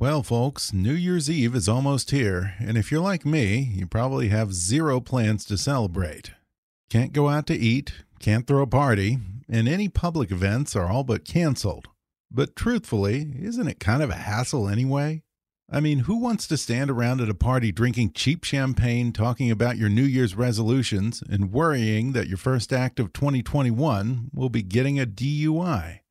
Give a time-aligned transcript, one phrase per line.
[0.00, 4.28] Well, folks, New Year's Eve is almost here, and if you're like me, you probably
[4.28, 6.30] have zero plans to celebrate.
[6.88, 11.02] Can't go out to eat, can't throw a party, and any public events are all
[11.02, 11.88] but canceled.
[12.30, 15.24] But truthfully, isn't it kind of a hassle anyway?
[15.68, 19.78] I mean, who wants to stand around at a party drinking cheap champagne, talking about
[19.78, 25.00] your New Year's resolutions, and worrying that your first act of 2021 will be getting
[25.00, 26.02] a DUI?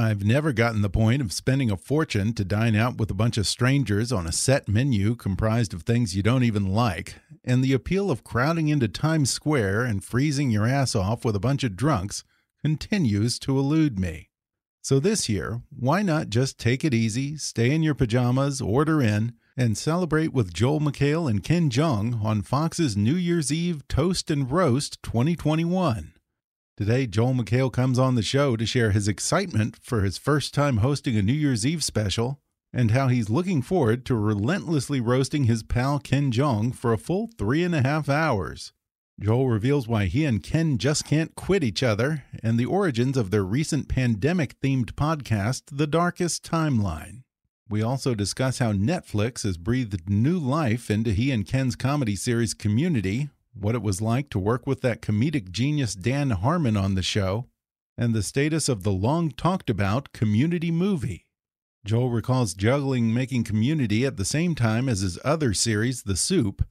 [0.00, 3.36] I've never gotten the point of spending a fortune to dine out with a bunch
[3.36, 7.74] of strangers on a set menu comprised of things you don't even like, and the
[7.74, 11.76] appeal of crowding into Times Square and freezing your ass off with a bunch of
[11.76, 12.24] drunks
[12.62, 14.30] continues to elude me.
[14.80, 19.34] So this year, why not just take it easy, stay in your pajamas, order in,
[19.54, 24.50] and celebrate with Joel McHale and Ken Jeong on Fox's New Year's Eve Toast and
[24.50, 26.14] Roast 2021?
[26.80, 30.78] Today, Joel McHale comes on the show to share his excitement for his first time
[30.78, 32.40] hosting a New Year's Eve special
[32.72, 37.28] and how he's looking forward to relentlessly roasting his pal Ken Jeong for a full
[37.36, 38.72] three and a half hours.
[39.20, 43.30] Joel reveals why he and Ken just can't quit each other and the origins of
[43.30, 47.24] their recent pandemic themed podcast, The Darkest Timeline.
[47.68, 52.54] We also discuss how Netflix has breathed new life into he and Ken's comedy series
[52.54, 53.28] Community,
[53.60, 57.46] what it was like to work with that comedic genius Dan Harmon on the show,
[57.96, 61.26] and the status of the long talked about community movie.
[61.84, 66.66] Joel recalls juggling making community at the same time as his other series, The Soup,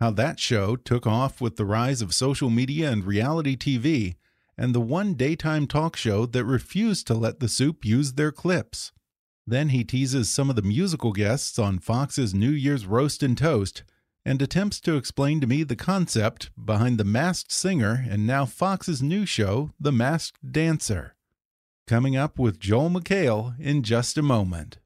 [0.00, 4.16] how that show took off with the rise of social media and reality TV,
[4.56, 8.92] and the one daytime talk show that refused to let The Soup use their clips.
[9.46, 13.82] Then he teases some of the musical guests on Fox's New Year's Roast and Toast
[14.24, 19.02] and attempts to explain to me the concept behind The Masked Singer and now Fox's
[19.02, 21.14] new show, The Masked Dancer.
[21.86, 24.78] Coming up with Joel McHale in just a moment.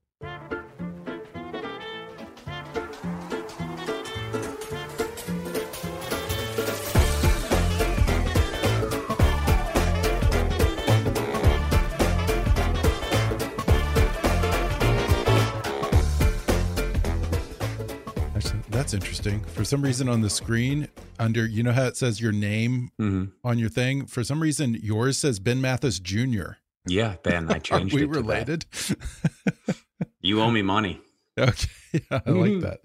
[18.89, 19.41] That's interesting.
[19.41, 20.89] For some reason on the screen,
[21.19, 23.33] under you know how it says your name Mm -hmm.
[23.45, 24.07] on your thing.
[24.07, 26.57] For some reason, yours says Ben Mathis Jr.
[26.87, 27.51] Yeah, Ben.
[27.51, 27.93] I changed.
[27.93, 28.65] Are we it related?
[30.23, 31.01] you owe me money.
[31.39, 32.81] Okay, yeah, I like that.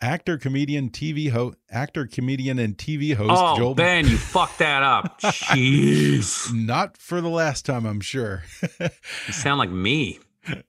[0.00, 3.74] Actor, comedian, TV host, actor, comedian, and TV host Oh, Joel.
[3.74, 5.20] Ben, you fucked that up.
[5.20, 6.52] Jeez.
[6.52, 8.42] Not for the last time, I'm sure.
[8.80, 10.18] You sound like me.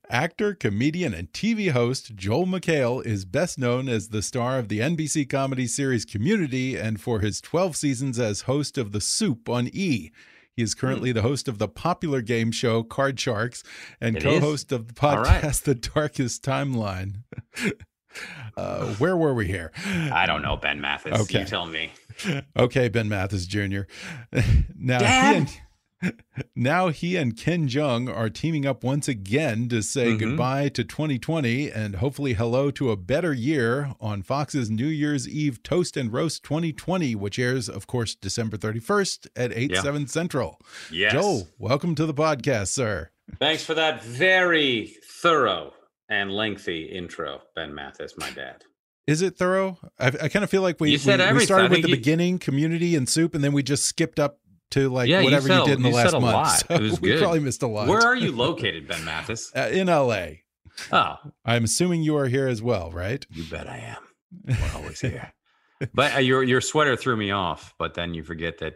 [0.10, 4.80] Actor, comedian, and TV host Joel McHale is best known as the star of the
[4.80, 9.70] NBC comedy series Community and for his 12 seasons as host of The Soup on
[9.72, 10.12] E!
[10.54, 13.64] He is currently the host of the popular game show Card Sharks
[14.02, 14.40] and It co is?
[14.44, 15.42] host of the All right.
[15.42, 17.24] podcast The Darkest Timeline.
[18.58, 19.72] uh, where were we here?
[19.86, 21.22] I don't know, Ben Mathis.
[21.22, 21.40] Okay.
[21.40, 21.92] You tell me.
[22.56, 23.82] Okay, Ben Mathis Jr.
[24.78, 25.50] Now Dad?
[26.56, 30.20] now he and Ken Jeong are teaming up once again to say Mhm.
[30.20, 35.62] goodbye to 2020 and hopefully hello to a better year on Fox's New Year's Eve
[35.64, 39.82] Toast and Roast 2020, which airs, of course, December 31st at 8 Yeah.
[39.82, 40.60] 7 Central.
[40.92, 41.14] Yes.
[41.14, 43.10] Joel, welcome to the podcast, sir.
[43.40, 45.74] Thanks for that very thorough
[46.10, 48.66] and lengthy intro, Ben Mathis, my dad.
[49.08, 49.80] Is it thorough?
[49.98, 50.92] I, I kind of feel like we, we,
[51.34, 54.38] we started with the you- beginning, community, and soup, and then we just skipped up
[54.72, 56.64] to like Yeah, you whatever you, said- did in the you last month.
[56.68, 57.20] So It was we good.
[57.22, 57.88] probably missed a lot.
[57.88, 59.52] Where are you located, Ben Mathis?
[59.56, 60.26] Uh, in LA.
[60.92, 61.16] Oh,
[61.46, 63.26] I'm assuming you are here as well, right?
[63.30, 63.98] you bet I am.
[64.48, 65.34] We're always here.
[65.94, 67.74] but uh, your your sweater threw me off.
[67.78, 68.74] But then you forget that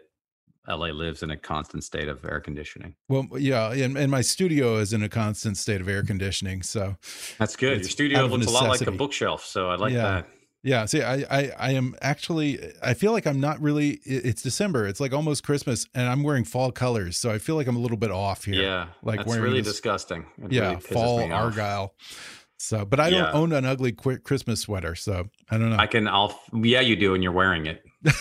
[0.67, 2.95] LA lives in a constant state of air conditioning.
[3.07, 6.63] Well, yeah, and, and my studio is in a constant state of air conditioning.
[6.63, 6.95] So,
[7.37, 7.77] That's good.
[7.81, 10.01] Your studio looks a lot like a bookshelf, so I like Yeah.
[10.03, 10.27] that.
[10.65, 14.87] Yeah, see, I, I, I am actually, I feel like I'm not really, it's December.
[14.87, 17.17] It's like almost Christmas, and I'm wearing fall colors.
[17.17, 18.61] So I feel like I'm a little bit off here.
[18.63, 20.25] Yeah, like that's really this- disgusting.
[20.43, 21.93] It yeah, really fall argyle.
[22.57, 23.31] So, but I don't Yeah.
[23.33, 25.77] own an ugly Christmas sweater, so I don't know.
[25.77, 26.07] I can.
[26.07, 26.39] I'll.
[26.53, 27.83] Yeah, you do, and you're wearing it.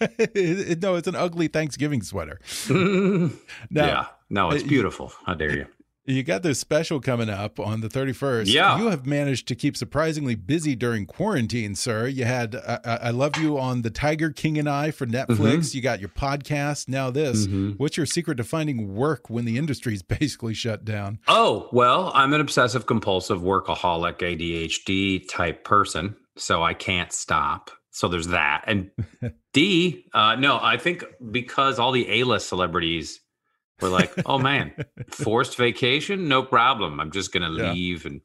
[0.00, 2.38] It- it- no, it's an ugly Thanksgiving sweater.
[2.70, 3.30] Now,
[3.70, 4.06] yeah.
[4.30, 5.12] No, it's uh, beautiful.
[5.26, 5.66] How dare you?
[6.04, 8.52] You got this special coming up on the 31st.
[8.52, 8.76] Yeah.
[8.76, 12.08] You have managed to keep surprisingly busy during quarantine, sir.
[12.08, 15.36] You had I, I Love You on The Tiger King and I for Netflix.
[15.38, 15.76] Mm-hmm.
[15.76, 16.88] You got your podcast.
[16.88, 17.46] Now, this.
[17.46, 17.78] Mhm.
[17.78, 21.20] What's your secret to finding work when the industry's basically shut down?
[21.28, 27.70] Oh, well, I'm an obsessive compulsive workaholic ADHD type person, so I can't stop.
[27.90, 28.64] So there's that.
[28.66, 28.90] And
[29.52, 33.20] D, uh, no, I think because all the A-list celebrities
[33.82, 34.72] were like, "Oh man,
[35.10, 37.00] forced vacation, no problem.
[37.00, 37.72] I'm just going to Yeah.
[37.72, 38.20] leave and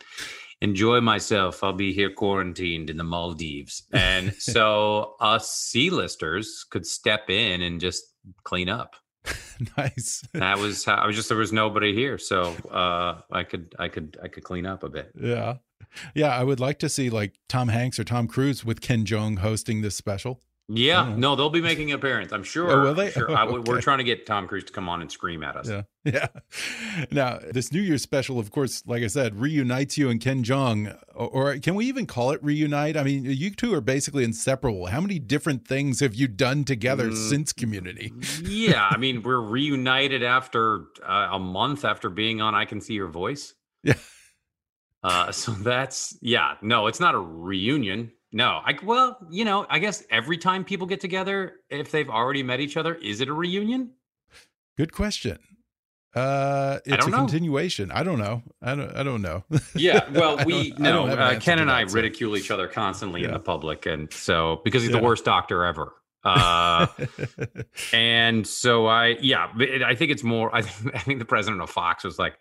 [0.62, 1.64] enjoy myself.
[1.64, 7.80] I'll be here quarantined in the Maldives." And so us C-listers could step in and
[7.82, 8.04] just
[8.44, 8.96] clean up
[9.78, 10.24] nice.
[10.34, 13.88] that was how I was just there was nobody here, so uh, I could I
[13.90, 15.12] could I could clean up a bit.
[15.20, 15.56] Yeah.
[16.16, 16.30] Yeah.
[16.38, 19.82] I would like to see like Tom Hanks or Tom Cruise with Ken Jeong hosting
[19.82, 20.42] this special.
[20.70, 22.34] Yeah, no, they'll be making an appearance.
[22.34, 22.70] I'm sure.
[22.70, 23.10] Oh, will they?
[23.12, 23.32] Sure.
[23.32, 25.70] Oh, I, we're trying to get Tom Cruise to come on and scream at us.
[25.70, 25.84] Yeah.
[26.08, 26.28] Yeah.
[27.12, 30.98] Now, this New Year's special, of course, like I said, reunites you and Ken Jeong.
[31.14, 32.96] Or, or can we even call it reunite?
[32.96, 34.86] I mean, you two are basically inseparable.
[34.86, 37.30] How many different things have you done together Mm.
[37.30, 38.14] since community?
[38.44, 42.94] yeah, I mean, we're reunited after uh, a month after being on I Can See
[42.94, 43.54] Your Voice.
[43.84, 43.96] Yeah.
[45.04, 46.56] Uh, so that's yeah.
[46.62, 48.12] No, it's not a reunion.
[48.32, 52.44] No, I well, you know, I guess every time people get together, if they've already
[52.44, 53.92] met each other, is it a reunion?
[54.78, 55.40] Good question.
[56.14, 57.18] Uh, it's a know.
[57.18, 57.92] continuation.
[57.92, 58.42] I don't know.
[58.62, 58.96] I don't.
[58.96, 59.44] I don't know.
[59.76, 61.06] Yeah, well, we no.
[61.06, 64.12] an Uh, Ken and I that, so- ridicule each other constantly in the public, and
[64.12, 64.98] so because he's Yeah.
[65.00, 65.94] the worst doctor ever.
[66.28, 66.88] Uh,
[67.94, 69.50] and so I, yeah,
[69.86, 70.54] I think it's more.
[70.54, 72.38] I think, I think the president of Fox was like,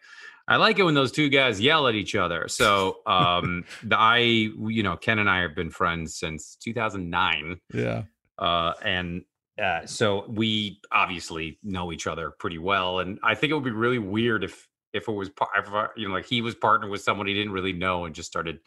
[0.48, 2.46] I like it when those two guys yell at each other.
[2.48, 8.02] So um, the, I, you know, Ken and I have been friends since 2009, yeah.
[8.38, 9.24] uh, and
[9.62, 13.00] uh, so we obviously know each other pretty well.
[13.00, 16.08] And I think it would be really weird if if it was if, uh, you
[16.08, 18.60] know like he was partnered with someone he didn't really know and just started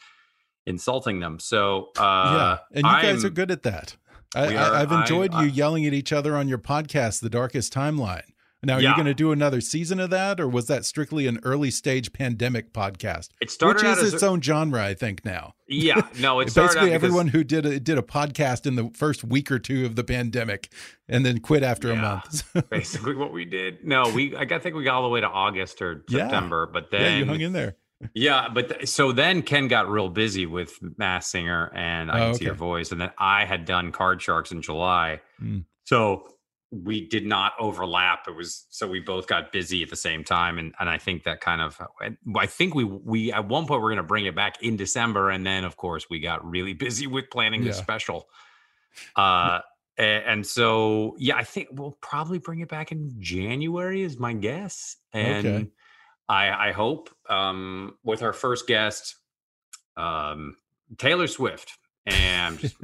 [0.65, 1.39] insulting them.
[1.39, 2.57] So uh, yeah.
[2.73, 3.95] And you guys are good at that.
[4.35, 7.21] I, We I, are- I've enjoyed I- you yelling at each other on your podcast,
[7.21, 8.23] The Darkest Timeline.
[8.61, 8.95] Now, are you Yeah.
[8.95, 12.73] going to do another season of that, or was that strictly an early stage pandemic
[12.73, 13.29] podcast?
[13.39, 15.23] It started Which out is as its own genre, I think.
[15.23, 18.91] Now, yeah, no, it started basically everyone who did a, did a podcast in the
[18.93, 20.69] first week or two of the pandemic,
[21.07, 22.43] and then quit after a month.
[22.69, 23.85] basically what we did.
[23.85, 26.25] No, we I think we got all the way to August or Yeah.
[26.25, 27.77] September, but then yeah, you hung in there.
[28.13, 32.25] Yeah, but th- so then Ken got real busy with Masked Singer and I Oh,
[32.31, 32.53] Can See Your.
[32.55, 35.63] Voice, and then I had done Card Sharks in July, Mm.
[35.85, 36.27] so
[36.71, 38.27] we did not overlap.
[38.27, 41.23] It was so we both got busy at the same time, and and I think
[41.23, 41.79] that kind of
[42.35, 45.29] I think we we at one point we're going to bring it back in December,
[45.29, 48.27] and then of course we got really busy with planning the special.
[49.15, 49.59] Uh,
[49.97, 54.97] and so yeah, I think we'll probably bring it back in January is my guess,
[55.13, 55.47] and.
[55.47, 55.71] Okay.
[56.29, 59.15] I, I hope um, with our first guest,
[59.97, 60.55] um,
[60.99, 61.78] Taylor Swift,
[62.11, 62.75] and just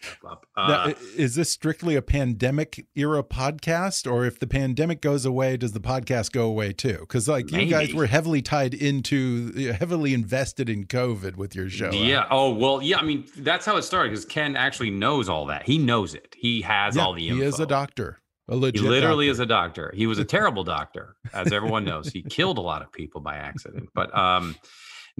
[0.00, 0.46] stuff up.
[0.56, 5.56] Uh, i- is this strictly a pandemic era podcast, or if the pandemic goes away,
[5.56, 6.98] does the podcast go away too?
[7.00, 11.90] Because like you guys were heavily tied into, heavily invested in COVID with your show.
[11.90, 12.26] yeah.
[12.30, 12.80] Oh well.
[12.82, 12.98] Yeah.
[12.98, 15.64] I mean, that's how it started because Ken actually knows all that.
[15.64, 16.34] He knows it.
[16.38, 17.40] He has Yeah, all the info.
[17.42, 19.32] he is a doctor, a legit He literally doctor.
[19.32, 19.92] is a doctor.
[19.96, 22.08] He was a terrible doctor, as everyone knows.
[22.08, 23.88] He killed a lot of people by accident.
[23.94, 24.54] But um,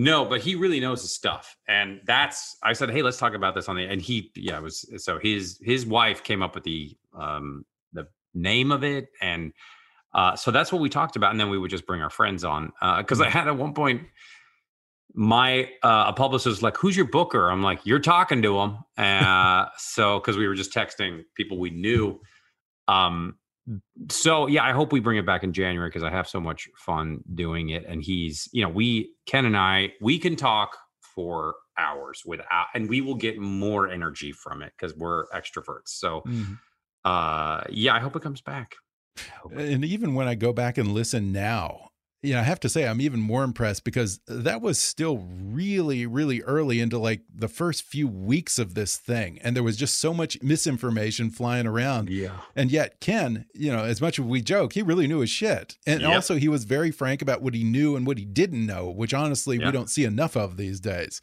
[0.00, 1.57] no, but he really knows his stuff.
[1.67, 4.62] And that's I said, hey, let's talk about this on the and he yeah, it
[4.62, 9.52] was so his his wife came up with the um the name of it and
[10.14, 11.33] uh so that's what we talked about.
[11.33, 12.73] And then we would just bring our friends on.
[12.81, 14.02] Uh because I had at one point
[15.14, 17.50] my uh a publicist was like, Who's your booker?
[17.50, 18.78] I'm like, You're talking to him.
[18.97, 22.21] Uh so because we were just texting people we knew.
[22.87, 23.35] Um,
[24.11, 26.69] so yeah, I hope we bring it back in January because I have so much
[26.77, 27.85] fun doing it.
[27.87, 32.89] And he's, you know, we Ken and I, we can talk for hours without, and
[32.89, 35.89] we will get more energy from it because we're extroverts.
[35.89, 36.59] So, Mhm.
[37.05, 38.77] uh, yeah, I hope it comes back.
[39.51, 41.88] And even when I go back and listen now,
[42.23, 46.05] you know, I have to say I'm even more impressed because that was still really,
[46.05, 49.39] really early into like the first few weeks of this thing.
[49.43, 52.09] And there was just so much misinformation flying around.
[52.11, 52.33] Yeah.
[52.57, 55.77] And yet Ken, you know, as much as we joke, he really knew his shit.
[55.87, 56.13] And Yep.
[56.13, 59.15] also he was very frank about what he knew and what he didn't know, which
[59.15, 59.67] honestly Yeah.
[59.67, 61.23] we don't see enough of these days.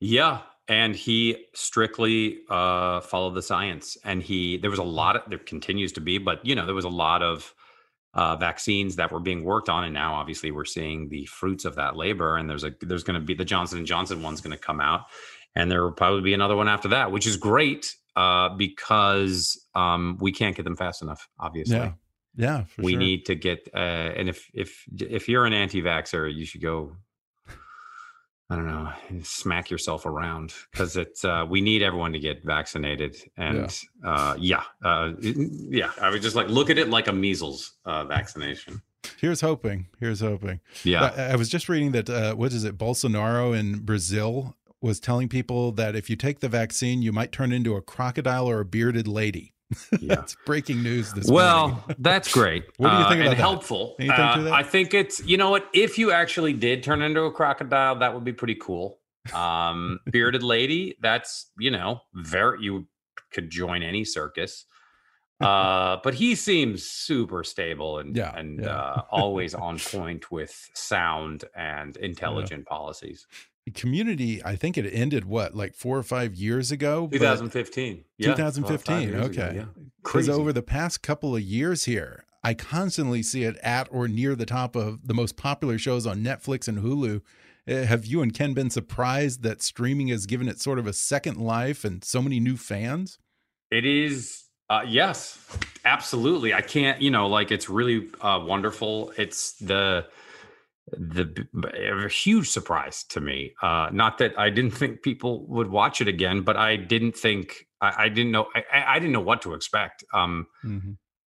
[0.00, 5.22] Yeah, and he strictly uh, followed the science, and he there was a lot of
[5.30, 7.54] there continues to be, but you know there was a lot of
[8.14, 11.74] uh, vaccines that were being worked on, and now obviously we're seeing the fruits of
[11.76, 12.36] that labor.
[12.36, 14.80] And there's a there's going to be the Johnson and Johnson one's going to come
[14.80, 15.06] out,
[15.54, 20.18] and there will probably be another one after that, which is great uh, because um,
[20.20, 21.28] we can't get them fast enough.
[21.38, 21.92] Obviously, Yeah.
[22.36, 22.64] Yeah.
[22.78, 22.98] We sure.
[22.98, 26.96] need to get uh, and if if if you're an anti-vaxer, you should go
[28.50, 33.16] i don't know smack yourself around because it's uh, we need everyone to get vaccinated
[33.36, 37.72] and uh, yeah uh, yeah i would just like look at it like a measles
[37.84, 38.82] uh, vaccination
[39.20, 39.86] Here's hoping.
[40.00, 40.60] Here's hoping.
[40.82, 42.78] yeah I, I was just reading that uh, what is it?
[42.78, 47.52] Bolsonaro in Brazil was telling people that if you take the vaccine, you might turn
[47.52, 49.53] into a crocodile or a bearded lady.
[50.00, 51.96] yeah That's breaking news this well morning.
[51.98, 53.42] that's great What do you uh, think about and that?
[53.42, 54.52] helpful Anything to Uh, that?
[54.54, 58.12] i think it's you know what if you actually did turn into a crocodile that
[58.14, 58.98] would be pretty cool
[59.34, 62.86] um bearded lady that's you know very you
[63.30, 64.66] could join any circus
[65.40, 68.68] uh but he seems super stable and Yeah, and yeah.
[68.76, 73.26] uh always on point with sound and intelligent policies
[73.72, 77.06] Community, I think it ended what, like four or five years ago?
[77.06, 79.08] But- 2015 yeah, 2015.
[79.08, 79.64] years Okay.
[80.02, 80.30] Because Crazy.
[80.32, 84.44] over the past couple of years here, I constantly see it at or near the
[84.44, 87.22] top of the most popular shows on Netflix and Hulu.
[87.66, 90.92] Uh, Have you and Ken been surprised that streaming has given it sort of a
[90.92, 93.18] second life and so many new fans?
[93.70, 95.38] It is, uh, yes,
[95.86, 96.52] absolutely.
[96.52, 99.14] I can't, you know, like it's really uh, wonderful.
[99.16, 100.04] It's the
[100.98, 101.46] the
[102.04, 103.54] a huge surprise to me.
[103.62, 107.66] Uh, not that I didn't think people would watch it again, but I didn't think
[107.80, 110.04] I, I didn't know I, I didn't know what to expect.
[110.12, 110.46] Um,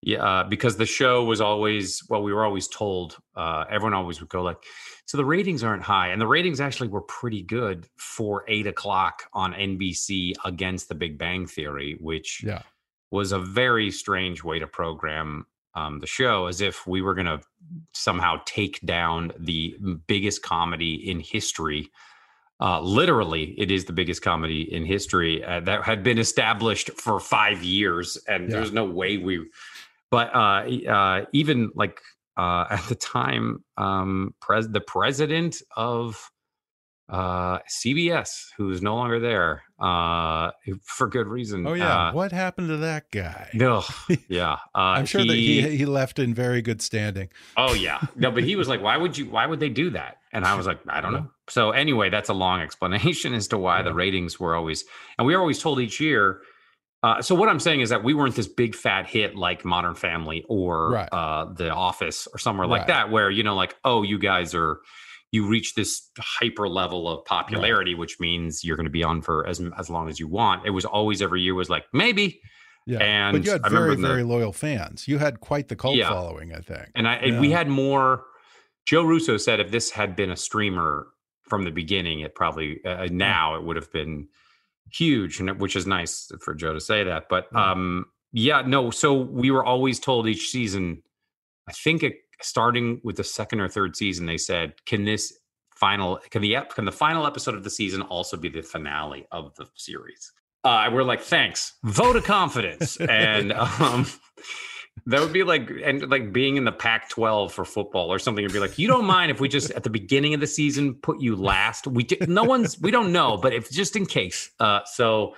[0.04, 3.18] yeah, uh, because the show was always well, we were always told.
[3.36, 4.58] Uh, everyone always would go like,
[5.06, 9.24] so the ratings aren't high, and the ratings actually were pretty good for eight o'clock
[9.34, 12.62] on NBC against The Big Bang Theory, which Yeah.
[13.12, 17.28] was a very strange way to program um, the show, as if we were going
[17.28, 17.40] to
[17.94, 21.90] somehow take down the biggest comedy in history.
[22.60, 27.20] Uh, literally, it is the biggest comedy in history uh, that had been established for
[27.20, 28.56] five years, and Yeah.
[28.56, 29.46] there's no way we.
[30.10, 32.02] But uh, uh, even like
[32.38, 36.32] uh, at the time, um, pres- the president of
[37.10, 40.52] uh, CBS, who is no longer there uh,
[40.84, 41.66] for good reason.
[41.66, 42.10] Oh, yeah.
[42.10, 43.50] Uh, what happened to that guy?
[43.54, 43.84] no,
[44.28, 44.54] yeah.
[44.76, 47.30] Uh, I'm sure that he, he left in very good standing.
[47.56, 48.00] Oh yeah.
[48.16, 50.18] No, but he was like, why would you why would they do that?
[50.34, 51.20] And I was like, I don't Yeah.
[51.20, 51.32] know.
[51.50, 54.84] So anyway, that's a long explanation as to why the ratings were always
[55.18, 56.42] and we were always told each year.
[57.04, 59.94] Uh, so what I'm saying is that we weren't this big fat hit like Modern
[59.96, 61.10] Family or Right.
[61.12, 64.80] uh, The Office or somewhere like that, where you know, like, oh, you guys are
[65.32, 69.46] you reach this hyper level of popularity, which means you're going to be on for
[69.48, 70.66] as as long as you want.
[70.66, 72.40] It was always every year was like maybe,
[72.86, 73.00] Yeah.
[73.00, 75.08] And but you had I very, the- very loyal fans.
[75.08, 76.10] You had quite the cult Yeah.
[76.10, 76.88] following, I think.
[76.96, 78.24] And I and we had more.
[78.86, 81.08] Joe Russo said if this had been a streamer
[81.44, 84.30] from the beginning, it probably uh, now it would have been
[84.94, 87.28] huge, and which is nice for Joe to say that.
[87.30, 88.90] But um, yeah, no.
[88.92, 91.04] So we were always told each season.
[91.68, 95.38] I think it, starting with the second or third season, they said, "Can this
[95.76, 99.56] final can the can the final episode of the season also be the finale of
[99.56, 100.32] the series?"
[100.64, 104.06] Uh, we're like, "Thanks, vote of confidence," and um,
[105.06, 108.44] that would be like and like being in the Pac-12 for football or something.
[108.44, 110.96] It'd be like, you don't mind if we just at the beginning of the season
[110.96, 111.88] put you last?
[111.88, 114.50] We no one's we don't know, but if just in case.
[114.60, 115.36] Uh, so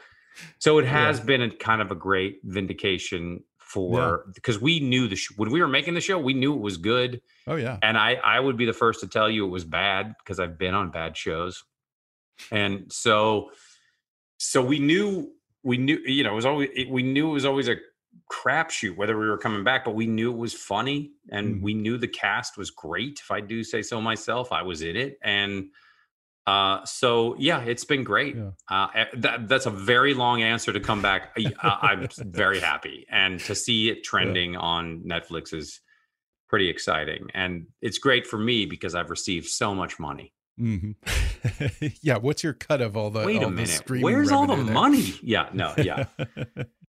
[0.59, 5.15] so it has been a kind of a great vindication for because we knew the
[5.15, 7.77] sh- when we were making the show, we knew it was good, Oh, yeah.
[7.83, 10.57] and I I would be the first to tell you it was bad because I've
[10.57, 11.63] been on bad shows,
[12.51, 13.51] and so
[14.37, 15.31] so we knew
[15.63, 17.75] we knew you know it was always it, we knew it was always a
[18.31, 21.61] crapshoot whether we were coming back, but we knew it was funny and Mhm.
[21.61, 23.19] we knew the cast was great.
[23.19, 25.69] If I do say so myself, I was in it, and
[26.49, 28.35] uh, so yeah, it's been great.
[28.35, 28.51] Yeah.
[28.69, 31.37] Uh, eh, that, that's a very long answer to come back.
[31.37, 35.79] I, I'm very happy, and to see it trending on Netflix is
[36.47, 40.33] pretty exciting, and it's great for me because I've received so much money.
[40.57, 40.91] hmm
[42.01, 42.17] yeah.
[42.17, 44.73] What's your cut of all the Wait all a minute, where's all the there?
[44.73, 45.13] money?
[45.21, 46.05] Yeah, no, yeah.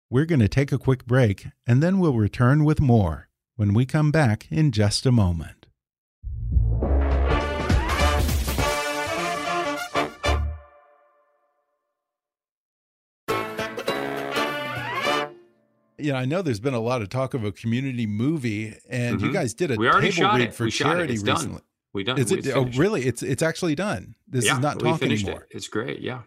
[0.08, 3.84] We're going to take a quick break and then we'll return with more when we
[3.84, 5.59] come back in just a moment.
[16.00, 19.16] You know, I know there's been a lot of talk of a community movie, and
[19.16, 19.26] mm -hmm.
[19.26, 20.54] you guys did a we already table read it.
[20.54, 21.22] for we charity it.
[21.22, 21.58] recently.
[21.58, 21.62] Done.
[21.92, 22.20] We done.
[22.20, 22.46] Is it?
[22.54, 23.02] Oh, really?
[23.02, 24.14] It's it's actually done.
[24.30, 25.46] This yeah, is not talk anymore.
[25.50, 25.56] It.
[25.56, 26.00] It's great.
[26.00, 26.22] Yeah.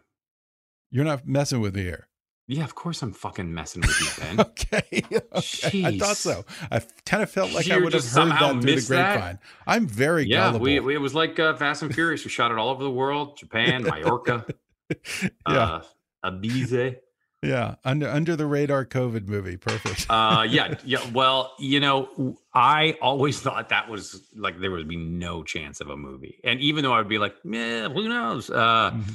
[0.89, 2.07] You're not messing with me here.
[2.45, 4.39] Yeah, of course I'm fucking messing with you, Ben.
[4.41, 5.03] okay.
[5.33, 5.85] okay.
[5.85, 6.43] I thought so.
[6.69, 9.35] I kind of felt like you I would have heard that through the grapevine.
[9.35, 9.39] That?
[9.65, 10.65] I'm very yeah, gullible.
[10.65, 12.25] We, we, it was like uh, Fast and Furious.
[12.25, 14.45] We shot it all over the world: Japan, Mallorca,
[15.21, 15.81] yeah,
[16.23, 16.97] uh, Ibiza.
[17.43, 20.05] Yeah, under under the radar COVID movie, perfect.
[20.09, 20.99] uh, yeah, yeah.
[21.13, 25.89] Well, you know, I always thought that was like there would be no chance of
[25.89, 28.49] a movie, and even though I would be like, yeah, who knows?
[28.49, 29.13] Uh, mm -hmm.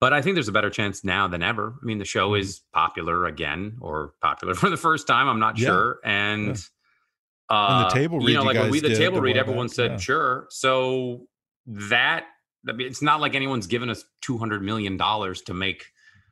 [0.00, 1.74] But I think there's a better chance now than ever.
[1.82, 2.40] I mean, the show mm -hmm.
[2.40, 5.28] is popular again, or popular for the first time.
[5.30, 5.68] I'm not yeah.
[5.68, 6.46] sure, and.
[6.46, 6.56] Yeah.
[7.50, 9.90] Uh, and the table read, you know, like when we the table read, everyone said
[9.90, 10.00] yeah.
[10.00, 10.46] sure.
[10.48, 11.28] So
[11.90, 12.24] that
[12.68, 15.80] I mean, it's not like anyone's given us two hundred million dollars to make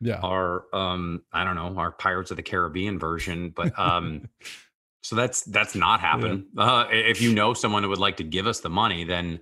[0.01, 4.29] yeah our um i don't know our pirates of the caribbean version but um
[5.03, 6.63] so that's that's not happening yeah.
[6.63, 9.41] uh if you know someone who would like to give us the money then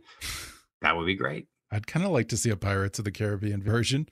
[0.81, 3.63] that would be great i'd kind of like to see a pirates of the caribbean
[3.63, 4.09] version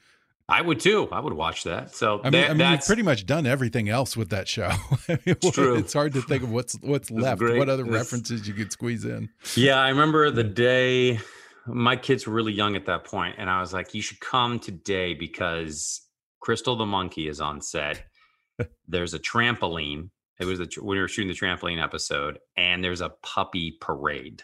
[0.52, 1.08] I would too.
[1.10, 1.94] I would watch that.
[1.94, 4.68] So I mean, that, I mean, you've pretty much done everything else with that show.
[5.08, 5.76] I mean, it's true.
[5.76, 7.38] It's hard to think of what's what's left.
[7.38, 7.58] Great.
[7.58, 9.30] What other references you could squeeze in?
[9.56, 11.20] Yeah, I remember the day
[11.66, 14.58] my kids were really young at that point, and I was like, "You should come
[14.58, 16.01] today because
[16.42, 18.04] Crystal the monkey is on set.
[18.88, 20.10] there's a trampoline.
[20.40, 24.42] It was a, when we were shooting the trampoline episode, and there's a puppy parade,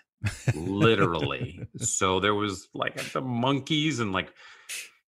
[0.55, 1.61] literally.
[1.79, 4.33] so there was like the monkeys and like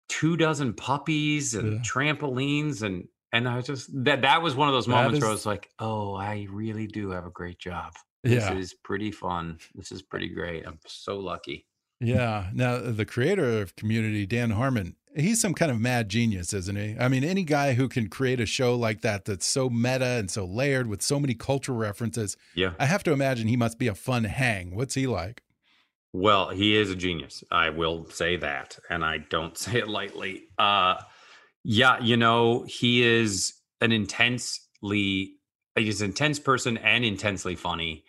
[0.09, 1.79] two dozen puppies and yeah.
[1.79, 5.31] trampolines and and I was just that that was one of those moments is, where
[5.31, 7.95] I was like, oh, I really do have a great job.
[8.25, 8.55] This yeah.
[8.55, 9.59] is pretty fun.
[9.77, 10.67] This is pretty great.
[10.67, 11.67] I'm so lucky.
[12.01, 12.49] Yeah.
[12.53, 16.97] Now the creator of Community, Dan Harmon, he's some kind of mad genius, isn't he?
[16.99, 20.31] I mean, any guy who can create a show like that that's so meta and
[20.31, 22.37] so layered with so many cultural references.
[22.55, 22.73] Yeah.
[22.79, 24.75] I have to imagine he must be a fun hang.
[24.75, 25.43] What's he like?
[26.13, 27.45] Well, he is a genius.
[27.53, 30.45] I will say that, and I don't say it lightly.
[30.59, 30.97] Uh
[31.63, 35.35] yeah, you know, he is an intensely
[35.77, 38.05] he's an intense person and intensely funny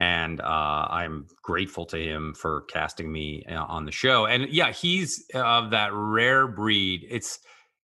[0.00, 4.26] and uh, I'm grateful to him for casting me uh, on the show.
[4.26, 7.06] And yeah, he's of that rare breed.
[7.08, 7.38] It's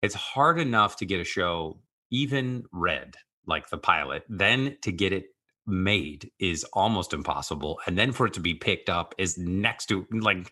[0.03, 3.16] it's hard enough to get a show even read
[3.47, 5.27] like the pilot, then to get it
[5.66, 10.07] made is almost impossible, and then for it to be picked up is next to
[10.11, 10.51] like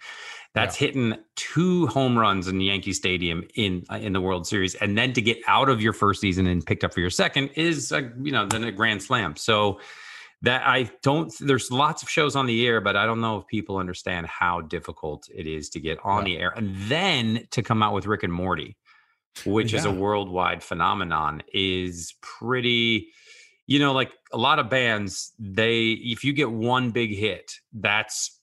[0.54, 0.86] that's yeah.
[0.86, 5.12] hitting two home runs in Yankee Stadium in uh, in the World Series, and then
[5.12, 8.10] to get out of your first season and picked up for your second is a,
[8.20, 9.36] you know then a grand slam.
[9.36, 9.80] So
[10.44, 13.46] that I don't there's lots of shows on the air, but I don't know if
[13.46, 16.36] people understand how difficult it is to get on yeah.
[16.36, 18.76] the air and then to come out with Rick and Morty,
[19.44, 19.80] which yeah.
[19.80, 23.08] is a worldwide phenomenon, is pretty
[23.66, 28.40] you know, like a lot of bands, they if you get one big hit, that's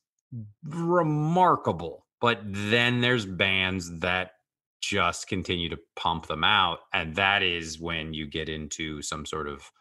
[0.64, 2.06] remarkable.
[2.20, 4.32] But then there's bands that
[4.82, 6.80] just continue to pump them out.
[6.94, 9.72] And that is when you get into some sort of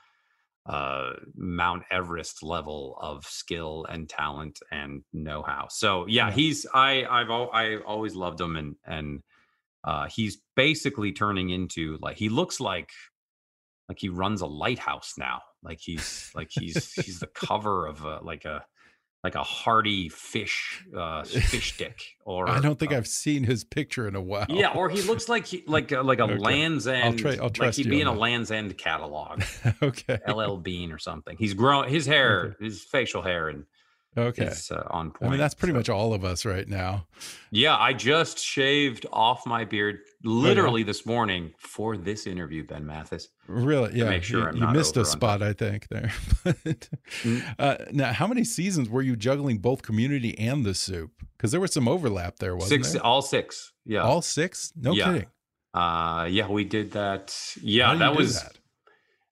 [0.67, 5.69] uh, Mount Everest level of skill and talent and know-how.
[5.71, 6.33] So yeah, yeah.
[6.33, 9.23] he's I I've I always loved him and and
[9.83, 12.91] uh, he's basically turning into like he looks like
[13.89, 15.41] like he runs a lighthouse now.
[15.63, 18.65] Like he's like he's he's the cover of a, like a
[19.23, 23.65] like a hardy fish uh fish stick or I don't think uh, I've seen his
[23.65, 24.47] picture in a while.
[24.49, 26.39] Yeah, or he looks like he like a, like a okay.
[26.39, 27.05] Land's End.
[27.05, 29.43] I'll try, I'll like he'd be in a Land's End catalog.
[29.83, 30.19] okay.
[30.29, 31.37] LL Bean or something.
[31.39, 32.65] He's grown his hair, okay.
[32.65, 33.65] his facial hair and
[34.17, 34.47] Okay.
[34.47, 35.29] It's uh, on point.
[35.29, 35.79] I mean, that's pretty so.
[35.79, 37.07] much all of us right now.
[37.51, 37.77] Yeah.
[37.77, 43.29] I just shaved off my beard literally this morning for this interview, Ben Mathis.
[43.47, 43.97] Really?
[43.97, 44.09] Yeah.
[44.09, 46.13] Make sure you, you missed a spot, I think, there.
[46.45, 46.89] but,
[47.23, 47.55] mm.
[47.59, 51.13] uh, now, how many seasons were you juggling both community and the soup?
[51.37, 53.05] Because there was some overlap there, wasn't six, there?
[53.05, 53.73] All six.
[53.87, 54.03] Yeah.
[54.03, 54.73] All six?
[54.77, 55.05] No yeah.
[55.05, 55.27] kidding.
[55.73, 57.37] Uh, yeah, we did that.
[57.63, 58.59] Yeah, that was that?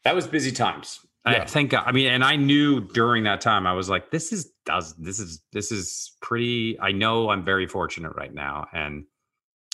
[0.04, 1.00] that was busy times.
[1.32, 1.42] Yeah.
[1.42, 4.50] I think I mean, and I knew during that time I was like, this is
[4.64, 6.78] does this is this is pretty.
[6.80, 9.04] I know I'm very fortunate right now, and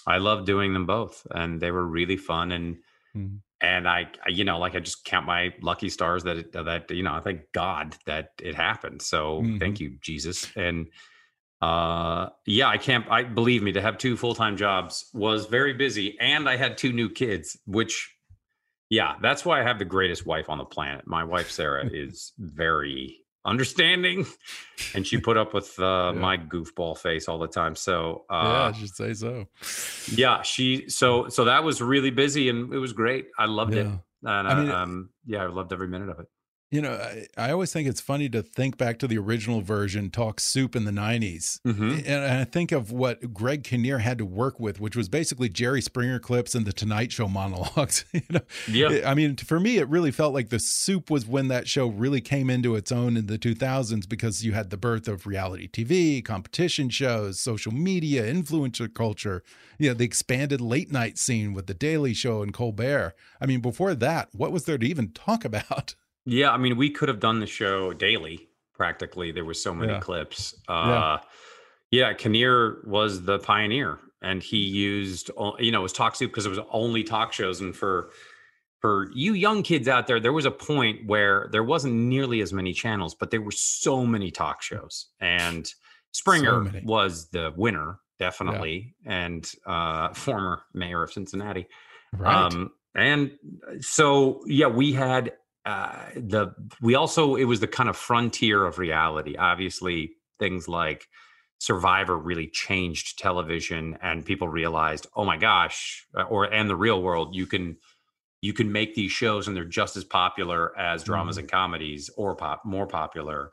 [0.06, 2.76] I love doing them both, and they were really fun and.
[3.16, 3.36] Mm-hmm.
[3.60, 6.90] And I, I, you know, like I just count my lucky stars that it, that
[6.90, 9.00] you know, I thank God that it happened.
[9.00, 9.56] So mm-hmm.
[9.56, 10.48] thank you, Jesus.
[10.54, 10.88] And
[11.62, 13.10] uh, yeah, I can't.
[13.10, 16.76] I believe me to have two full time jobs was very busy, and I had
[16.76, 18.13] two new kids, which
[18.98, 21.02] Yeah, that's why I have the greatest wife on the planet.
[21.06, 24.24] My wife Sarah is very understanding,
[24.94, 26.20] and she put up with uh, Yeah.
[26.28, 27.74] my goofball face all the time.
[27.76, 29.32] So yeah, uh, I should say so.
[30.22, 33.24] yeah, she so so that was really busy and it was great.
[33.38, 36.26] I loved it, and I mean, um, yeah, I loved every minute of it.
[36.70, 40.10] You know, I, I always think it's funny to think back to the original version,
[40.10, 41.60] Talk Soup in the 90s.
[41.64, 42.02] Mhm.
[42.04, 45.80] And I think of what Greg Kinnear had to work with, which was basically Jerry
[45.80, 48.04] Springer clips and the Tonight Show monologues.
[48.12, 48.40] you know?
[48.68, 49.08] Yeah.
[49.08, 52.20] I mean, for me, it really felt like the soup was when that show really
[52.20, 56.24] came into its own in the 2000s because you had the birth of reality TV,
[56.24, 59.44] competition shows, social media, influencer culture,
[59.78, 63.14] you know, the expanded late night scene with The Daily Show and Colbert.
[63.40, 65.94] I mean, before that, what was there to even talk about?
[66.26, 68.48] Yeah, I mean, we could have done the show daily.
[68.74, 70.00] Practically, there were so many Yeah.
[70.00, 70.54] clips.
[70.68, 71.18] Uh,
[71.90, 72.12] yeah.
[72.14, 76.48] Kinnear was the pioneer, and he used, you know, it was talk soup because it
[76.50, 77.60] was only talk shows.
[77.60, 78.10] And for
[78.80, 82.52] for you young kids out there, there was a point where there wasn't nearly as
[82.52, 85.72] many channels, but there were so many talk shows, and
[86.12, 86.82] Springer many.
[86.84, 91.66] was the winner, definitely, and uh, former mayor of Cincinnati.
[92.22, 93.30] Um, and
[93.80, 95.32] so yeah, we had
[95.64, 99.36] uh, the we also it was the kind of frontier of reality.
[99.36, 101.08] Obviously, things like
[101.58, 107.02] Survivor really changed television, and people realized, oh my gosh, uh, or and the real
[107.02, 107.78] world, you can
[108.42, 111.40] you can make these shows and they're just as popular as dramas Mhm.
[111.40, 113.52] and comedies, or pop more popular.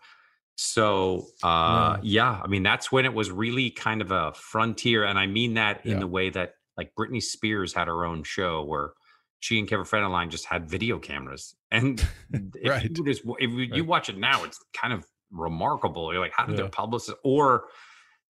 [0.56, 5.18] So uh, yeah, I mean that's when it was really kind of a frontier, and
[5.18, 6.00] I mean that in Yeah.
[6.00, 8.94] the way that like Britney Spears had her own show where
[9.42, 12.00] she and Kevin Federline just had video cameras, and
[12.56, 12.84] if Right.
[12.84, 13.86] you just if you, Right.
[13.86, 16.14] watch it now, it's kind of remarkable.
[16.14, 16.62] You're like, how did Yeah.
[16.64, 17.66] their publicist or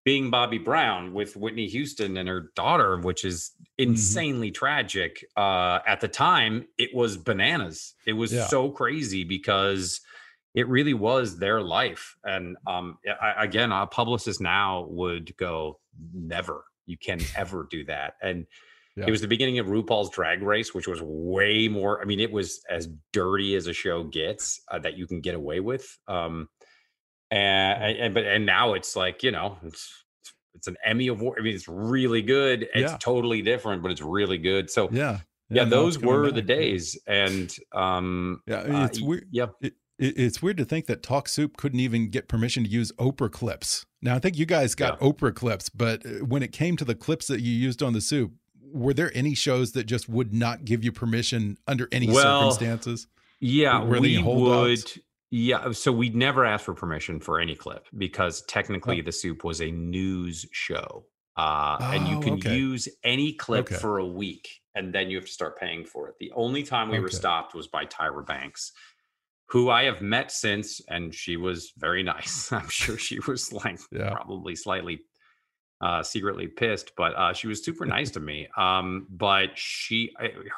[0.04, 3.90] being Bobby Brown with Whitney Houston and her daughter, which is Mm-hmm.
[3.92, 5.24] insanely tragic.
[5.36, 7.94] Uh, at the time, it was bananas.
[8.06, 8.46] It was Yeah.
[8.46, 10.00] so crazy because
[10.54, 12.16] it really was their life.
[12.24, 15.80] And um, I, again, a publicist now would go,
[16.12, 16.64] never.
[16.86, 18.14] You can ever do that.
[18.22, 18.46] And
[19.00, 19.06] Yeah.
[19.08, 22.00] it was the beginning of RuPaul's Drag Race, which was way more.
[22.00, 25.34] I mean, it was as dirty as a show gets uh, that you can get
[25.34, 25.98] away with.
[26.08, 26.48] Um,
[27.30, 29.92] and, and but and now it's like you know it's
[30.54, 31.38] it's an Emmy award.
[31.40, 32.62] I mean, it's really good.
[32.74, 32.96] It's Yeah.
[33.00, 34.68] totally different, but it's really good.
[34.70, 35.64] So yeah, yeah.
[35.64, 36.48] no, those were the back.
[36.48, 36.56] Yeah.
[36.56, 36.98] days.
[37.06, 39.26] And um, Yeah, I mean, uh, it's y- weird.
[39.30, 42.68] Yeah, It, it, it's weird to think that Talk Soup couldn't even get permission to
[42.70, 43.86] use Oprah clips.
[44.02, 46.94] Now, I think you guys got Oprah clips, but uh, when it came to the
[46.96, 48.32] clips that you used on the soup,
[48.72, 53.06] were there any shows that just would not give you permission under any Well, circumstances?
[53.40, 54.84] Yeah, Were we would.
[55.32, 59.60] Yeah, so we'd never ask for permission for any clip because technically the soup was
[59.60, 61.06] a news show,
[61.36, 62.56] uh, and you Oh, can okay.
[62.56, 63.76] use any clip Okay.
[63.76, 66.16] for a week, and then you have to start paying for it.
[66.18, 68.72] The only time we were stopped was by Tyra Banks,
[69.50, 72.50] who I have met since, and she was very nice.
[72.52, 74.10] I'm sure she was like Yeah.
[74.10, 75.00] probably slightly
[75.80, 78.48] uh, secretly pissed, but uh, she was super nice to me.
[78.56, 80.12] Um, but she,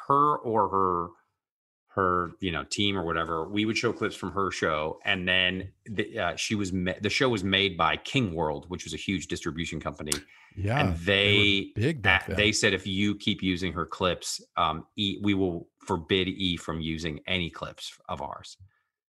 [0.07, 1.07] her or her,
[1.95, 5.69] her, you know, team or whatever, we would show clips from her show, and then
[5.85, 8.97] the, uh, she was ma- the show was made by King World, which was a
[8.97, 10.11] huge distribution company,
[10.57, 12.35] Yeah, and were they big back then.
[12.35, 16.81] they said if you keep using her clips, um, e, we will forbid E from
[16.81, 18.57] using any clips of ours.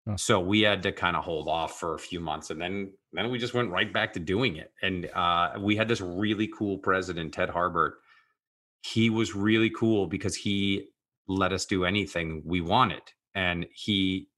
[0.09, 0.17] Huh.
[0.17, 3.31] So we had to kind of hold off for a few months, and then then
[3.31, 4.73] we just went right back to doing it.
[4.83, 7.93] And uh, we had this really cool president, Ted Harbert.
[8.83, 10.89] He was really cool because he
[11.29, 13.03] let us do anything we wanted,
[13.35, 14.29] and he,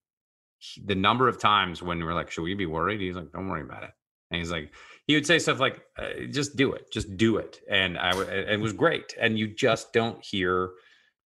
[0.59, 3.33] he the number of times when we were like, "Should we be worried?" He's like,
[3.33, 3.91] "Don't worry about it."
[4.31, 4.73] And he's like,
[5.07, 8.29] he would say stuff like, uh, "Just do it, just do it," and I w-
[8.31, 9.15] it was great.
[9.19, 10.73] And you just don't hear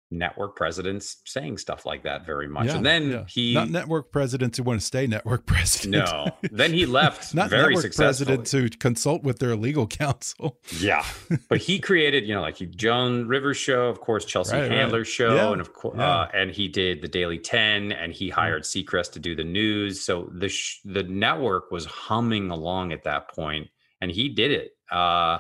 [0.10, 2.67] network presidents saying stuff like that very much.
[2.67, 3.24] Yeah, and then yeah.
[3.28, 6.06] he not network presidents who want to stay network president.
[6.06, 8.38] no, then he left not very network successfully.
[8.38, 10.60] presidents who consult with their legal counsel.
[10.80, 11.04] Yeah,
[11.50, 15.08] but he created, you know, like he- Joan Rivers show, of course, Chelsea Right, right.
[15.08, 18.63] Show, Yeah, and of course, uh, and he did the Daily Ten, and he hired
[18.63, 20.02] Seacrest to do the news.
[20.02, 23.67] So the sh- the network was humming along at that point,
[24.02, 24.72] and he did it.
[24.91, 25.39] Uh,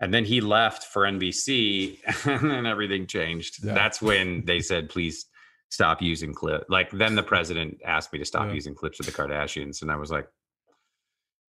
[0.00, 3.64] and then he left for NBC, and then everything changed.
[3.64, 3.74] Yeah.
[3.74, 5.26] That's when they said, "Please
[5.70, 8.54] stop using clip." Like then the president asked me to stop Yeah.
[8.54, 10.28] using clips of the Kardashians, and I was like.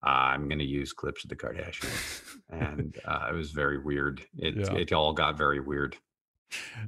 [0.01, 2.21] I'm going to use clips of the Kardashians.
[2.49, 4.21] and uh, it was very weird.
[4.37, 4.73] It Yeah.
[4.75, 5.97] it all got very weird.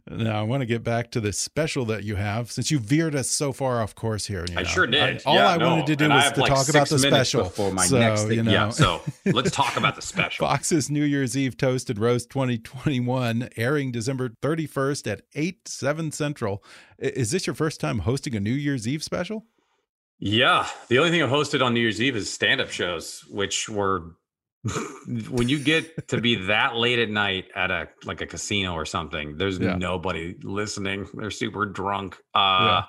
[0.10, 3.16] Now I want to get back to the special that you have, since you veered
[3.16, 4.46] us so far off course here.
[4.48, 4.62] You know.
[4.62, 5.22] I sure did.
[5.26, 5.70] I, all yeah, I no.
[5.70, 7.44] wanted to do and was to like talk about the special.
[7.44, 8.38] before my so, next thing.
[8.38, 8.52] You know.
[8.52, 10.48] Yeah, so let's talk about the special.
[10.48, 16.64] Fox's New Year's Eve Toasted Roast 2021, airing December 31st at 8, 7 Central.
[16.98, 19.46] Is this your first time hosting a New Year's Eve special?
[20.20, 20.68] Yeah.
[20.88, 24.16] The only thing I've hosted on New Year's Eve is stand up shows, which were
[25.30, 28.86] when you get to be that late at night at a like a casino or
[28.86, 29.76] something, there's Yeah.
[29.76, 31.08] nobody listening.
[31.14, 32.18] They're super drunk.
[32.36, 32.84] Uh Yeah.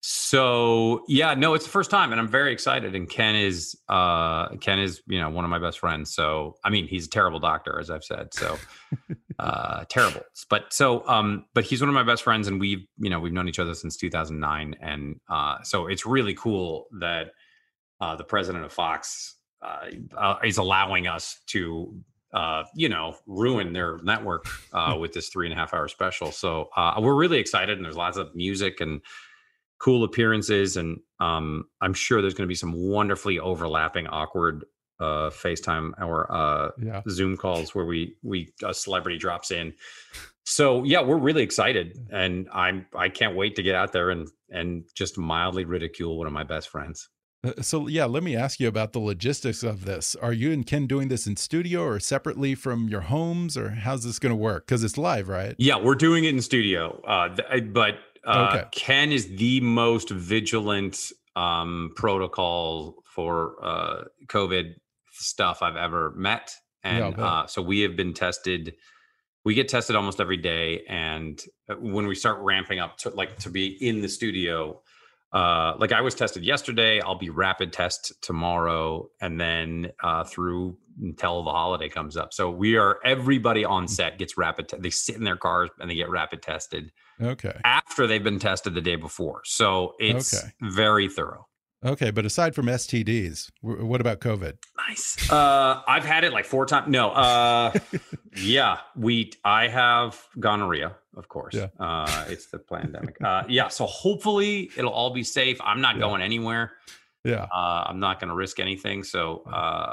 [0.00, 2.94] so yeah, no, it's the first time and I'm very excited.
[2.94, 6.14] And Ken is uh Ken is, you know, one of my best friends.
[6.14, 8.34] So I mean he's a terrible doctor, as I've said.
[8.34, 8.58] So
[9.38, 10.22] uh terrible.
[10.50, 13.32] But so um, but he's one of my best friends and we've, you know, we've
[13.32, 14.74] known each other since 2009.
[14.80, 17.28] And uh so it's really cool that
[18.00, 21.94] uh the president of Fox uh, uh, is allowing us to
[22.34, 26.32] uh, you know ruin their network uh, with this three and a half hour special.
[26.32, 29.00] So uh, we're really excited and there's lots of music and
[29.78, 34.64] cool appearances and um, i'm sure there's going to be some wonderfully overlapping awkward
[35.00, 37.02] uh, facetime or uh, Yeah.
[37.10, 39.74] zoom calls where we we a celebrity drops in.
[40.44, 44.28] So yeah we're really excited and i'm i can't wait to get out there and
[44.50, 47.08] and just mildly ridicule one of my best friends
[47.60, 50.14] So, yeah, let me ask you about the logistics of this.
[50.14, 54.04] Are you and Ken doing this in studio or separately from your homes, or how's
[54.04, 54.66] this going to work?
[54.66, 55.56] Because it's live, right?
[55.58, 57.00] Yeah, we're doing it in studio.
[57.02, 57.36] Uh,
[57.72, 58.68] but uh, Okay.
[58.70, 64.74] Ken is the most vigilant um, protocol for uh, COVID
[65.10, 67.24] stuff I've ever met, and bet.
[67.24, 68.74] uh, so we have been tested.
[69.44, 73.38] We get tested almost every day, and uh, when we start ramping up to like
[73.38, 74.80] to be in the studio,
[75.32, 80.76] uh, like I was tested yesterday, I'll be rapid test tomorrow, and then uh, through
[81.00, 82.34] until the holiday comes up.
[82.34, 84.68] So we are everybody on set gets rapid.
[84.68, 87.58] Te- they sit in their cars and they get rapid tested Okay.
[87.64, 89.40] after they've been tested the day before.
[89.46, 90.52] So it's Okay.
[90.60, 91.46] very thorough.
[91.84, 92.10] Okay.
[92.10, 94.58] But aside from STDs, wh- what about COVID?
[94.88, 95.30] Nice.
[95.32, 96.88] Uh, I've had it like four times.
[96.88, 97.10] No.
[97.10, 97.72] Uh,
[98.36, 99.32] yeah, we.
[99.46, 101.54] I have gonorrhea, of course.
[101.54, 101.66] Yeah.
[101.78, 103.16] Uh, it's the pandemic.
[103.22, 103.68] Uh, yeah.
[103.68, 105.60] So hopefully it'll all be safe.
[105.62, 106.00] I'm not Yeah.
[106.02, 106.72] going anywhere.
[107.24, 107.46] Yeah.
[107.54, 109.04] Uh, I'm not going to risk anything.
[109.04, 109.42] So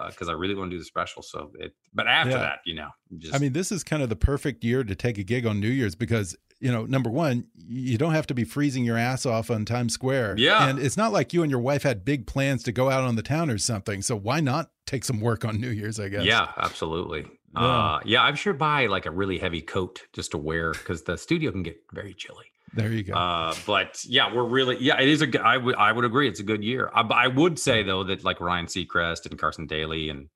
[0.10, 1.22] because I really want to do the special.
[1.22, 1.74] So it.
[1.94, 2.38] But after Yeah.
[2.38, 3.36] that, you know, just.
[3.36, 5.68] I mean, this is kind of the perfect year to take a gig on New
[5.70, 9.52] Year's because, you know, number one, you don't have to be freezing your ass off
[9.52, 10.36] on Times Square.
[10.40, 10.68] Yeah.
[10.70, 13.16] And it's not like you and your wife had big plans to go out on
[13.16, 14.02] the town or something.
[14.02, 16.24] So why not take some work on New Year's, I guess?
[16.26, 17.28] Yeah, absolutely.
[17.54, 17.62] Yeah.
[17.62, 21.18] Uh, yeah, I'm sure buy like a really heavy coat just to wear because the
[21.18, 22.46] studio can get very chilly.
[22.74, 23.14] There you go.
[23.14, 25.42] Uh, but yeah, we're really yeah, it is a.
[25.42, 26.92] I would I would agree, it's a good year.
[26.94, 30.30] I, I would say though that like Ryan Seacrest and Carson Daly and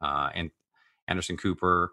[0.00, 0.50] uh, and
[1.08, 1.90] Anderson Cooper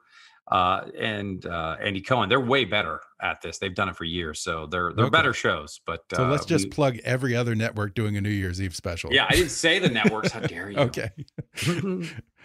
[0.52, 3.58] uh, and uh, Andy Cohen, they're way better at this.
[3.58, 5.12] They've done it for years, so they're they're Okay.
[5.12, 5.82] better shows.
[5.86, 8.76] But so uh, let's just we- plug every other network doing a New Year's Eve
[8.76, 9.12] special.
[9.14, 10.32] yeah, I didn't say the networks.
[10.32, 10.78] How dare you?
[10.78, 11.10] Okay.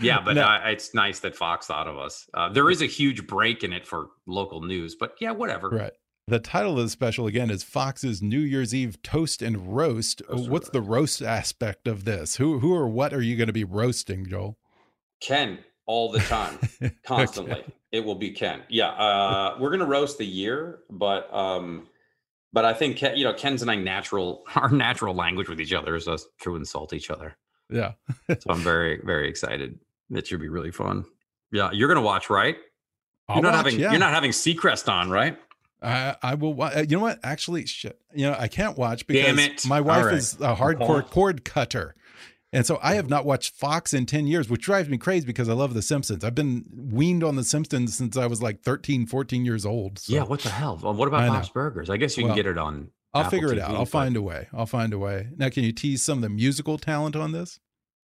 [0.00, 0.42] yeah, but No.
[0.42, 2.28] uh, it's nice that Fox thought of us.
[2.34, 5.68] Uh, there is a huge break in it for local news, but yeah, whatever.
[5.68, 5.92] Right.
[6.28, 10.22] The title of the special again is Fox's New Year's Eve Toast and Roast.
[10.30, 12.36] Toast What's the roast aspect of this?
[12.36, 14.56] Who who or what are you going to be roasting, Joel?
[15.20, 16.58] Ken all the time,
[17.04, 17.52] constantly.
[17.60, 17.72] Okay.
[17.92, 18.62] It will be Ken.
[18.68, 21.88] Yeah, uh, we're gonna roast the year, but um,
[22.52, 25.72] but I think Ken, you know Ken's and I natural our natural language with each
[25.72, 27.36] other is us to insult each other.
[27.70, 27.92] Yeah.
[28.28, 29.78] So I'm very very excited.
[30.10, 31.04] It should be really fun.
[31.50, 32.56] Yeah, you're gonna watch, right?
[33.28, 33.90] I'll you're not watch, having yeah.
[33.90, 35.38] you're not having Seacrest on, right?
[35.82, 36.54] I, I will.
[36.54, 37.18] wa- You know what?
[37.22, 38.00] Actually, shit.
[38.14, 40.14] You know, I can't watch because my wife right.
[40.14, 41.94] is a hardcore cord cutter,
[42.52, 45.48] and so I have not watched Fox in ten years, which drives me crazy because
[45.48, 46.24] I love The Simpsons.
[46.24, 49.98] I've been weaned on The Simpsons since I was like 13, 14 years old.
[49.98, 50.22] so Yeah.
[50.24, 50.78] What the hell?
[50.82, 51.48] Well, what about know.
[51.54, 51.88] Burgers?
[51.90, 52.90] I guess you Well, can get it on.
[53.14, 53.70] I'll Apple figure it out.
[53.72, 54.48] I'll but- find a way.
[54.54, 55.28] I'll find a way.
[55.36, 57.58] Now, can you tease some of the musical talent on this?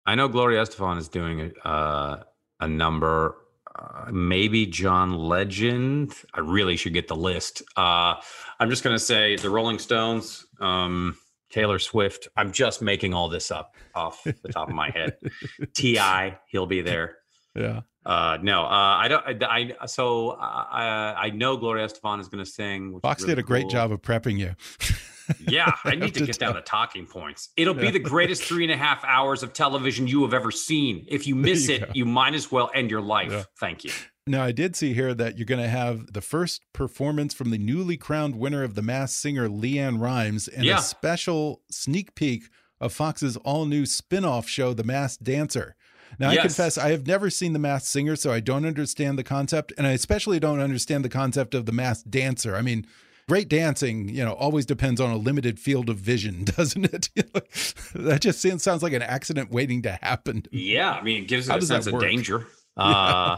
[0.06, 2.22] I know Gloria Estefan is doing a, uh,
[2.60, 3.36] a number.
[3.76, 6.12] Uh, maybe John Legend.
[6.32, 7.62] I really should get the list.
[7.76, 8.14] Uh,
[8.60, 11.16] I'm just going to say the Rolling Stones, um,
[11.54, 12.26] Taylor Swift.
[12.36, 15.16] I'm just making all this up off the top of my head.
[15.74, 17.18] Ti, he'll be there.
[17.54, 17.82] Yeah.
[18.04, 19.44] Uh, no, uh, I don't.
[19.44, 22.98] I, I so uh, I I know Gloria Estefan is going to sing.
[23.00, 23.70] Fox really did a great cool.
[23.70, 24.56] job of prepping you.
[25.48, 27.50] Yeah, I need to to get down the talking points.
[27.56, 31.04] It'll be the greatest three and a half hours of television you have ever seen.
[31.08, 31.86] If you miss you it, go.
[31.94, 33.30] you might as well end your life.
[33.32, 33.44] Yeah.
[33.58, 33.90] Thank you.
[34.26, 37.58] Now, I did see here that you're going to have the first performance from the
[37.58, 40.78] newly crowned winner of the Masked Singer, LeAnn Rimes, and Yeah.
[40.78, 42.44] a special sneak peek
[42.80, 45.76] of Fox's all new spin off show, The Masked Dancer.
[46.18, 46.38] Now, Yes.
[46.38, 49.72] I confess, I have never seen The Masked Singer, so I don't understand the concept.
[49.76, 52.56] And I especially don't understand the concept of the masked dancer.
[52.56, 52.86] I mean,
[53.28, 57.08] great dancing, you know, always depends on a limited field of vision, doesn't it?
[57.94, 60.42] that just seems, sounds like an accident waiting to happen.
[60.52, 62.46] Yeah, I mean, it gives it a sense of danger.
[62.76, 63.36] Uh,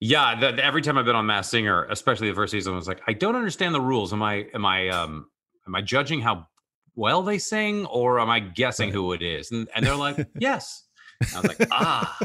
[0.00, 2.76] yeah, the, the- every time I've been on Masked Singer, especially the first season, I
[2.76, 4.12] was like, I don't understand the rules.
[4.14, 5.26] Am I am I um
[5.66, 6.46] am I judging how
[6.94, 8.94] well they sing, or am I guessing Right.
[8.94, 9.50] who it is?
[9.50, 10.83] And and they're like, yes.
[11.32, 12.16] I was like, ah,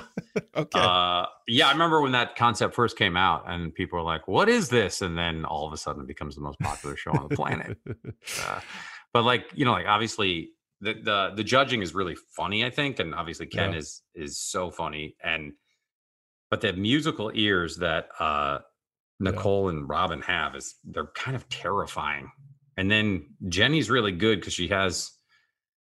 [0.56, 0.80] Okay.
[0.80, 1.68] uh, yeah.
[1.68, 5.02] I remember when that concept first came out, and people were like, "What is this?"
[5.02, 7.78] And then all of a sudden, it becomes the most popular show on the planet.
[8.46, 8.60] Uh,
[9.14, 13.00] but like you know, like obviously the the the judging is really funny, I think,
[13.00, 13.80] and obviously Ken Yeah.
[13.80, 15.54] is is so funny, and
[16.52, 18.60] but the musical ears that uh
[19.20, 22.32] Nicole and Robin have is they're kind of terrifying.
[22.78, 25.12] And then Jenny's really good because she has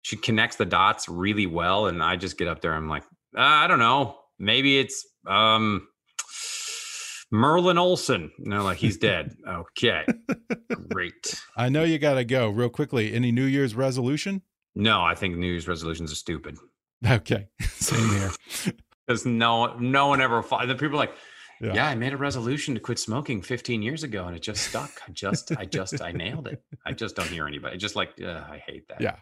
[0.03, 3.05] she connects the dots really well, and I just get up there, I'm like,
[3.37, 5.87] uh, I don't know, maybe it's um
[7.31, 8.31] Merlin Olsen.
[8.38, 9.35] No, like, he's dead.
[9.49, 10.05] okay,
[10.91, 11.43] great.
[11.57, 13.15] I know you got to go real quickly.
[13.15, 14.43] Any New Year's resolution?
[14.75, 16.57] No, I think New Year's resolutions are stupid
[17.07, 17.49] Okay.
[17.61, 18.31] Same here.
[19.07, 20.43] because no, no one ever.
[20.43, 21.15] The people are like,
[21.61, 21.75] Yeah.
[21.75, 21.88] yeah.
[21.88, 24.91] I made a resolution to quit smoking 15 years ago, and it just stuck.
[25.07, 26.62] I just, I just, I nailed it.
[26.87, 27.77] I just don't hear anybody.
[27.77, 29.01] Just like, uh, I hate that.
[29.01, 29.17] Yeah.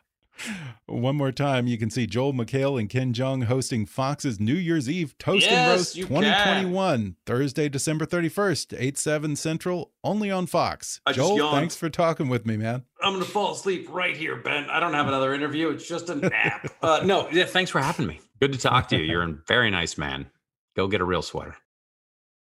[0.86, 4.88] One more time, you can see Joel McHale and Ken Jeong hosting Fox's New Year's
[4.88, 11.00] Eve Toast and Roast you 2021, Thursday, December 31st, 8 7 Central, only on Fox.
[11.06, 12.84] I Joel, thanks for talking with me, man.
[13.00, 14.68] I'm gonna fall asleep right here, Ben.
[14.68, 15.70] I don't have another interview.
[15.70, 16.66] It's just a nap.
[16.82, 18.20] uh, no, yeah, thanks for having me.
[18.40, 19.04] Good to talk to you.
[19.04, 20.30] You're a very nice man.
[20.76, 21.56] Go get a real sweater.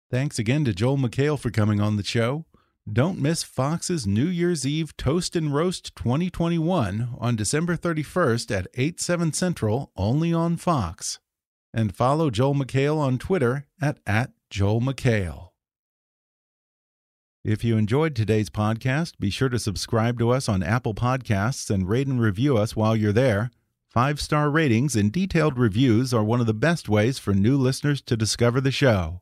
[0.09, 2.45] Thanks again to Joel McHale for coming on the show.
[2.89, 8.99] Don't miss Fox's New Year's Eve Toast and Roast 2021 on December 31st at 8
[8.99, 11.19] 7 Central, only on Fox.
[11.71, 15.49] And follow Joel McHale on Twitter at, at Joel McHale.
[17.43, 21.87] If you enjoyed today's podcast, be sure to subscribe to us on Apple Podcasts and
[21.87, 23.51] rate and review us while you're there.
[23.89, 28.01] Five star ratings and detailed reviews are one of the best ways for new listeners
[28.01, 29.21] to discover the show.